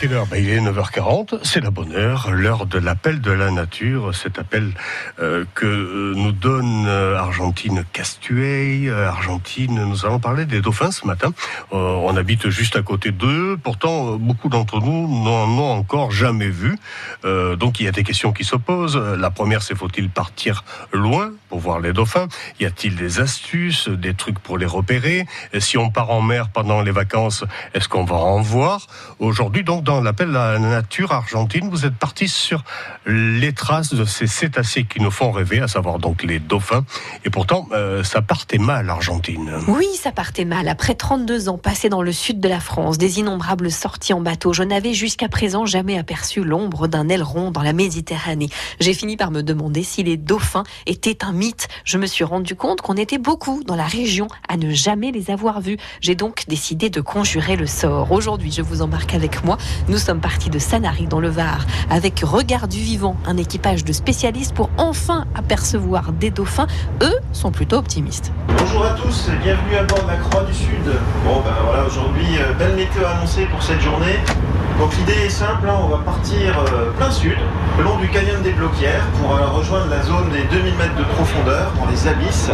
Quelle 0.00 0.12
heure 0.12 0.26
ben, 0.26 0.36
Il 0.36 0.48
est 0.48 0.60
9h40, 0.60 1.40
c'est 1.42 1.60
la 1.60 1.70
bonne 1.70 1.92
heure, 1.92 2.30
l'heure 2.30 2.66
de 2.66 2.78
l'appel 2.78 3.20
de 3.20 3.32
la 3.32 3.50
nature, 3.50 4.14
cet 4.14 4.38
appel 4.38 4.70
euh, 5.18 5.44
que 5.56 5.66
euh, 5.66 6.12
nous 6.14 6.30
donne 6.30 6.86
euh, 6.86 7.18
Argentine 7.18 7.84
Castuey. 7.92 8.88
Argentine, 8.90 9.84
nous 9.84 10.06
allons 10.06 10.20
parler 10.20 10.44
des 10.44 10.60
dauphins 10.60 10.92
ce 10.92 11.04
matin. 11.04 11.32
On 11.72 12.16
habite 12.16 12.48
juste 12.48 12.76
à 12.76 12.82
côté 12.82 13.10
d'eux, 13.10 13.58
pourtant 13.60 14.16
beaucoup 14.16 14.48
d'entre 14.48 14.80
nous 14.80 15.08
n'en 15.24 15.48
ont 15.48 15.72
encore 15.72 16.12
jamais 16.12 16.48
vu. 16.48 16.78
Donc 17.24 17.80
il 17.80 17.86
y 17.86 17.88
a 17.88 17.92
des 17.92 18.04
questions 18.04 18.32
qui 18.32 18.44
se 18.44 18.56
posent. 18.56 18.96
La 18.96 19.30
première, 19.30 19.62
c'est 19.62 19.74
faut-il 19.74 20.10
partir 20.10 20.64
loin 20.92 21.32
pour 21.48 21.58
voir 21.58 21.80
les 21.80 21.92
dauphins? 21.92 22.28
Y 22.60 22.66
a-t-il 22.66 22.96
des 22.96 23.20
astuces, 23.20 23.88
des 23.88 24.14
trucs 24.14 24.38
pour 24.38 24.58
les 24.58 24.66
repérer? 24.66 25.26
Si 25.58 25.76
on 25.76 25.90
part 25.90 26.10
en 26.10 26.22
mer 26.22 26.50
pendant 26.50 26.82
les 26.82 26.92
vacances, 26.92 27.44
est-ce 27.74 27.88
qu'on 27.88 28.04
va 28.04 28.16
en 28.16 28.40
voir? 28.40 28.86
Aujourd'hui, 29.18 29.64
donc, 29.64 29.87
dans 29.88 30.02
l'appel 30.02 30.36
à 30.36 30.52
la 30.52 30.58
nature 30.58 31.12
argentine, 31.12 31.70
vous 31.70 31.86
êtes 31.86 31.94
parti 31.94 32.28
sur 32.28 32.62
les 33.06 33.54
traces 33.54 33.94
de 33.94 34.04
ces 34.04 34.26
cétacés 34.26 34.84
qui 34.84 35.00
nous 35.00 35.10
font 35.10 35.32
rêver, 35.32 35.60
à 35.60 35.66
savoir 35.66 35.98
donc 35.98 36.22
les 36.22 36.40
dauphins. 36.40 36.84
Et 37.24 37.30
pourtant, 37.30 37.66
euh, 37.72 38.04
ça 38.04 38.20
partait 38.20 38.58
mal, 38.58 38.90
Argentine. 38.90 39.50
Oui, 39.66 39.86
ça 39.98 40.12
partait 40.12 40.44
mal. 40.44 40.68
Après 40.68 40.94
32 40.94 41.48
ans 41.48 41.56
passés 41.56 41.88
dans 41.88 42.02
le 42.02 42.12
sud 42.12 42.38
de 42.38 42.50
la 42.50 42.60
France, 42.60 42.98
des 42.98 43.18
innombrables 43.18 43.70
sorties 43.70 44.12
en 44.12 44.20
bateau, 44.20 44.52
je 44.52 44.62
n'avais 44.62 44.92
jusqu'à 44.92 45.30
présent 45.30 45.64
jamais 45.64 45.98
aperçu 45.98 46.44
l'ombre 46.44 46.86
d'un 46.86 47.08
aileron 47.08 47.50
dans 47.50 47.62
la 47.62 47.72
Méditerranée. 47.72 48.50
J'ai 48.80 48.92
fini 48.92 49.16
par 49.16 49.30
me 49.30 49.42
demander 49.42 49.82
si 49.82 50.02
les 50.02 50.18
dauphins 50.18 50.64
étaient 50.84 51.24
un 51.24 51.32
mythe. 51.32 51.66
Je 51.84 51.96
me 51.96 52.06
suis 52.06 52.24
rendu 52.24 52.56
compte 52.56 52.82
qu'on 52.82 52.96
était 52.96 53.16
beaucoup 53.16 53.64
dans 53.64 53.76
la 53.76 53.86
région 53.86 54.28
à 54.50 54.58
ne 54.58 54.70
jamais 54.70 55.12
les 55.12 55.30
avoir 55.30 55.62
vus. 55.62 55.78
J'ai 56.02 56.14
donc 56.14 56.44
décidé 56.46 56.90
de 56.90 57.00
conjurer 57.00 57.56
le 57.56 57.66
sort. 57.66 58.12
Aujourd'hui, 58.12 58.52
je 58.52 58.60
vous 58.60 58.82
embarque 58.82 59.14
avec 59.14 59.44
moi. 59.44 59.56
Nous 59.86 59.98
sommes 59.98 60.20
partis 60.20 60.50
de 60.50 60.58
Sanary 60.58 61.06
dans 61.06 61.20
le 61.20 61.28
Var 61.28 61.64
avec 61.90 62.20
Regard 62.20 62.68
du 62.68 62.78
Vivant, 62.78 63.16
un 63.26 63.36
équipage 63.36 63.84
de 63.84 63.92
spécialistes 63.92 64.54
pour 64.54 64.70
enfin 64.76 65.24
apercevoir 65.34 66.12
des 66.12 66.30
dauphins. 66.30 66.66
Eux 67.02 67.18
sont 67.32 67.50
plutôt 67.50 67.76
optimistes. 67.76 68.32
Bonjour 68.58 68.84
à 68.84 68.90
tous 68.90 69.30
bienvenue 69.42 69.76
à 69.76 69.84
bord 69.84 70.02
de 70.02 70.08
la 70.08 70.16
Croix 70.16 70.42
du 70.42 70.54
Sud. 70.54 70.84
Bon 71.24 71.40
ben 71.40 71.54
voilà, 71.64 71.84
aujourd'hui, 71.86 72.26
euh, 72.38 72.52
belle 72.54 72.76
météo 72.76 73.04
annoncée 73.06 73.46
pour 73.46 73.62
cette 73.62 73.80
journée. 73.80 74.18
Donc 74.78 74.96
l'idée 74.96 75.26
est 75.26 75.30
simple, 75.30 75.68
hein, 75.68 75.76
on 75.82 75.88
va 75.88 75.98
partir 75.98 76.58
euh, 76.58 76.90
plein 76.96 77.10
sud, 77.10 77.36
le 77.78 77.84
long 77.84 77.96
du 77.96 78.08
canyon 78.08 78.42
des 78.42 78.52
Bloquières, 78.52 79.04
pour 79.20 79.34
euh, 79.34 79.46
rejoindre 79.46 79.88
la 79.88 80.02
zone 80.02 80.30
des 80.30 80.44
2000 80.54 80.74
mètres 80.76 80.96
de 80.96 81.04
profondeur, 81.14 81.72
dans 81.76 81.90
les 81.90 82.06
abysses, 82.06 82.50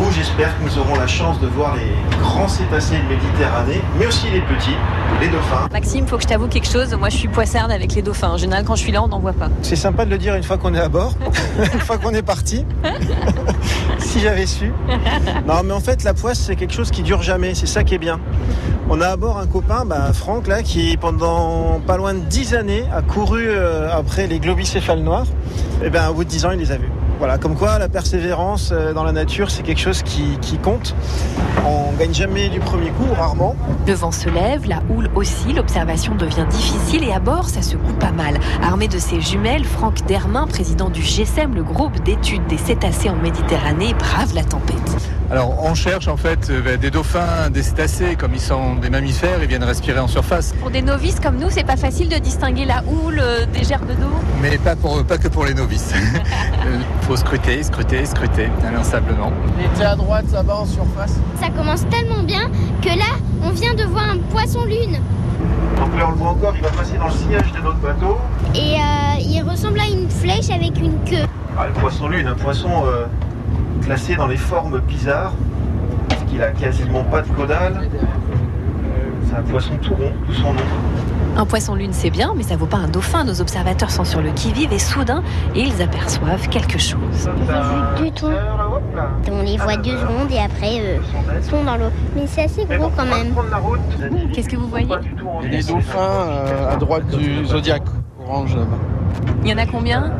où 0.00 0.12
j'espère 0.12 0.56
que 0.58 0.64
nous 0.64 0.78
aurons 0.78 0.94
la 0.94 1.06
chance 1.06 1.40
de 1.40 1.46
voir 1.46 1.74
les 1.76 1.90
grands 2.20 2.48
cétacés 2.48 2.96
de 2.96 3.14
Méditerranée, 3.14 3.80
mais 3.98 4.06
aussi 4.06 4.26
les 4.30 4.40
petits, 4.40 4.76
les 5.20 5.28
dauphins. 5.28 5.68
Maxime, 5.72 6.06
faut 6.06 6.16
que 6.16 6.22
je 6.22 6.28
t'avoue 6.28 6.46
quelque 6.46 6.68
chose. 6.68 6.94
Moi, 6.94 7.08
je 7.08 7.16
suis 7.16 7.28
poissarde 7.28 7.70
avec 7.70 7.94
les 7.94 8.02
dauphins. 8.02 8.30
En 8.30 8.36
général, 8.36 8.64
quand 8.64 8.76
je 8.76 8.82
suis 8.82 8.92
là, 8.92 9.02
on 9.02 9.08
n'en 9.08 9.18
voit 9.18 9.32
pas. 9.32 9.48
C'est 9.62 9.76
sympa 9.76 10.04
de 10.04 10.10
le 10.10 10.18
dire 10.18 10.34
une 10.34 10.42
fois 10.42 10.58
qu'on 10.58 10.74
est 10.74 10.80
à 10.80 10.88
bord, 10.88 11.14
une 11.74 11.80
fois 11.80 11.98
qu'on 11.98 12.12
est 12.14 12.22
parti. 12.22 12.64
si 13.98 14.20
j'avais 14.20 14.46
su. 14.46 14.72
Non, 15.46 15.62
mais 15.64 15.72
en 15.72 15.80
fait, 15.80 16.04
la 16.04 16.14
poisse, 16.14 16.38
c'est 16.38 16.56
quelque 16.56 16.74
chose 16.74 16.90
qui 16.90 17.02
dure 17.02 17.22
jamais. 17.22 17.54
C'est 17.54 17.66
ça 17.66 17.84
qui 17.84 17.94
est 17.94 17.98
bien. 17.98 18.20
On 18.90 19.00
a 19.00 19.08
à 19.08 19.16
bord 19.16 19.38
un 19.38 19.46
copain, 19.46 19.84
bah, 19.84 20.12
Franck, 20.14 20.46
là, 20.46 20.62
qui 20.62 20.96
pendant 20.96 21.80
pas 21.86 21.96
loin 21.96 22.14
de 22.14 22.20
10 22.20 22.54
années 22.54 22.84
a 22.92 23.02
couru 23.02 23.44
euh, 23.46 23.90
après 23.92 24.26
les 24.26 24.38
globicéphales 24.38 25.00
noirs. 25.00 25.26
Et 25.84 25.90
bien, 25.90 26.08
au 26.08 26.14
bout 26.14 26.24
de 26.24 26.28
10 26.28 26.46
ans, 26.46 26.50
il 26.52 26.58
les 26.58 26.72
a 26.72 26.76
vus. 26.76 26.90
Voilà, 27.18 27.36
comme 27.36 27.56
quoi 27.56 27.80
la 27.80 27.88
persévérance 27.88 28.70
euh, 28.72 28.92
dans 28.92 29.02
la 29.02 29.10
nature, 29.10 29.50
c'est 29.50 29.64
quelque 29.64 29.80
chose 29.80 30.02
qui, 30.02 30.38
compte. 30.62 30.94
On 31.66 31.92
gagne 31.98 32.14
jamais 32.14 32.48
du 32.48 32.60
premier 32.60 32.90
coup, 32.90 33.12
rarement. 33.12 33.56
Le 33.86 33.92
vent 33.92 34.12
se 34.12 34.28
lève, 34.28 34.68
la 34.68 34.82
houle 34.88 35.10
aussi, 35.16 35.52
l'observation 35.52 36.14
devient 36.14 36.46
difficile 36.48 37.02
et 37.04 37.12
à 37.12 37.18
bord, 37.18 37.48
ça 37.48 37.62
secoue 37.62 37.92
pas 37.94 38.12
mal. 38.12 38.38
Armé 38.62 38.86
de 38.86 38.98
ses 38.98 39.20
jumelles, 39.20 39.64
Franck 39.64 40.06
Dermain, 40.06 40.46
président 40.46 40.90
du 40.90 41.02
GSEM, 41.02 41.54
le 41.54 41.64
groupe 41.64 42.00
d'études 42.04 42.46
des 42.46 42.58
cétacés 42.58 43.10
en 43.10 43.16
Méditerranée, 43.16 43.94
brave 43.94 44.32
la 44.34 44.44
tempête. 44.44 45.10
Alors 45.30 45.62
on 45.62 45.74
cherche 45.74 46.08
en 46.08 46.16
fait 46.16 46.48
euh, 46.48 46.78
des 46.78 46.90
dauphins, 46.90 47.50
des 47.50 47.62
cétacés, 47.62 48.16
comme 48.16 48.32
ils 48.32 48.40
sont 48.40 48.76
des 48.76 48.88
mammifères, 48.88 49.42
ils 49.42 49.48
viennent 49.48 49.64
respirer 49.64 49.98
en 49.98 50.08
surface. 50.08 50.54
Pour 50.58 50.70
des 50.70 50.80
novices 50.80 51.20
comme 51.20 51.36
nous, 51.36 51.50
c'est 51.50 51.66
pas 51.66 51.76
facile 51.76 52.08
de 52.08 52.16
distinguer 52.16 52.64
la 52.64 52.82
houle 52.86 53.20
euh, 53.20 53.44
des 53.52 53.62
gerbes 53.62 53.88
d'eau. 53.88 54.08
Mais 54.40 54.56
pas, 54.56 54.74
pour, 54.74 55.04
pas 55.04 55.18
que 55.18 55.28
pour 55.28 55.44
les 55.44 55.52
novices. 55.52 55.92
Il 56.64 56.80
faut 57.06 57.16
scruter, 57.16 57.62
scruter, 57.62 58.06
scruter, 58.06 58.48
inlassablement. 58.66 59.30
Il 59.58 59.66
était 59.66 59.84
à 59.84 59.96
droite, 59.96 60.24
là-bas, 60.32 60.60
en 60.60 60.66
surface. 60.66 61.16
Ça 61.38 61.50
commence 61.50 61.86
tellement 61.88 62.22
bien 62.22 62.50
que 62.80 62.88
là, 62.88 63.18
on 63.42 63.50
vient 63.50 63.74
de 63.74 63.84
voir 63.84 64.08
un 64.08 64.18
poisson-lune. 64.30 64.98
Donc 65.76 65.98
là, 65.98 66.06
on 66.08 66.10
le 66.12 66.16
voit 66.16 66.28
encore, 66.30 66.54
il 66.56 66.62
va 66.62 66.70
passer 66.70 66.96
dans 66.96 67.06
le 67.06 67.12
sillage 67.12 67.52
de 67.52 67.60
notre 67.60 67.78
bateau. 67.78 68.16
Et 68.54 68.76
euh, 68.76 69.20
il 69.20 69.42
ressemble 69.42 69.78
à 69.78 69.86
une 69.86 70.08
flèche 70.08 70.48
avec 70.48 70.78
une 70.78 70.98
queue. 71.04 71.26
Ah, 71.58 71.66
le 71.66 71.72
poisson 71.74 72.08
lune, 72.08 72.26
un 72.26 72.34
poisson 72.34 72.70
euh, 72.86 73.06
classé 73.82 74.16
dans 74.16 74.26
les 74.26 74.36
formes 74.36 74.80
bizarres, 74.80 75.32
parce 76.08 76.22
qu'il 76.24 76.42
a 76.42 76.50
quasiment 76.50 77.04
pas 77.04 77.22
de 77.22 77.28
caudale. 77.28 77.88
C'est 79.28 79.36
un 79.36 79.42
poisson 79.42 79.72
tout 79.82 79.94
rond, 79.94 80.12
tout 80.26 80.34
son 80.34 80.52
nom. 80.54 80.60
Un 81.36 81.44
poisson 81.44 81.76
lune, 81.76 81.92
c'est 81.92 82.10
bien, 82.10 82.32
mais 82.36 82.42
ça 82.42 82.56
vaut 82.56 82.66
pas 82.66 82.78
un 82.78 82.88
dauphin. 82.88 83.22
Nos 83.22 83.40
observateurs 83.40 83.90
sont 83.90 84.04
sur 84.04 84.20
le 84.20 84.30
qui-vive 84.30 84.72
et 84.72 84.78
soudain, 84.78 85.22
ils 85.54 85.80
aperçoivent 85.80 86.48
quelque 86.48 86.78
chose. 86.78 87.30
Du 88.02 88.10
tout. 88.10 88.26
On 89.30 89.42
les 89.42 89.56
voit 89.56 89.76
deux 89.76 89.96
secondes 89.96 90.32
et 90.32 90.38
après, 90.38 90.80
euh, 90.80 90.98
ils 91.36 91.44
sont 91.44 91.62
dans 91.62 91.76
l'eau. 91.76 91.90
Mais 92.16 92.26
c'est 92.26 92.44
assez 92.44 92.64
gros 92.64 92.90
quand 92.96 93.04
même. 93.04 93.34
Qu'est-ce 94.32 94.48
que 94.48 94.56
vous 94.56 94.66
voyez 94.66 94.88
des 95.48 95.62
dauphins 95.62 95.98
euh, 95.98 96.72
à 96.72 96.76
droite 96.76 97.06
du 97.16 97.44
zodiaque 97.46 97.84
orange 98.20 98.56
là-bas. 98.56 98.78
Il 99.44 99.50
y 99.50 99.54
en 99.54 99.58
a 99.58 99.66
combien? 99.66 100.12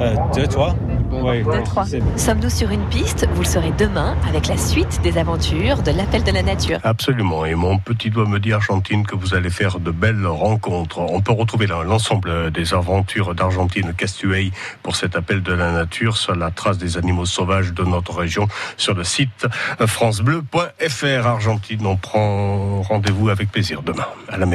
Euh, 0.00 0.14
deux, 0.34 0.46
trois 0.46 0.74
Oui. 1.22 1.42
Deux, 1.42 1.62
trois. 1.64 1.84
Sommes-nous 2.16 2.50
sur 2.50 2.70
une 2.70 2.84
piste? 2.88 3.26
Vous 3.32 3.42
le 3.42 3.48
saurez 3.48 3.72
demain 3.78 4.16
avec 4.28 4.46
la 4.48 4.56
suite 4.56 5.00
des 5.02 5.18
aventures 5.18 5.82
de 5.82 5.90
l'appel 5.90 6.22
de 6.22 6.32
la 6.32 6.42
nature. 6.42 6.78
Absolument. 6.84 7.44
Et 7.44 7.54
mon 7.54 7.78
petit 7.78 8.10
doigt 8.10 8.26
me 8.26 8.38
dit, 8.38 8.52
Argentine, 8.52 9.06
que 9.06 9.14
vous 9.14 9.34
allez 9.34 9.50
faire 9.50 9.80
de 9.80 9.90
belles 9.90 10.26
rencontres. 10.26 10.98
On 10.98 11.20
peut 11.20 11.32
retrouver 11.32 11.66
l'ensemble 11.66 12.50
des 12.50 12.74
aventures 12.74 13.34
d'Argentine 13.34 13.92
Castuey 13.94 14.50
pour 14.82 14.96
cet 14.96 15.16
appel 15.16 15.42
de 15.42 15.52
la 15.52 15.72
nature 15.72 16.16
sur 16.16 16.34
la 16.34 16.50
trace 16.50 16.78
des 16.78 16.96
animaux 16.96 17.26
sauvages 17.26 17.72
de 17.72 17.84
notre 17.84 18.14
région 18.14 18.48
sur 18.76 18.94
le 18.94 19.04
site 19.04 19.46
francebleu.fr. 19.86 21.26
Argentine, 21.26 21.86
on 21.86 21.96
prend 21.96 22.82
rendez-vous 22.82 23.28
avec 23.28 23.50
plaisir 23.50 23.82
demain 23.82 24.06
à 24.28 24.36
la 24.36 24.46
même 24.46 24.48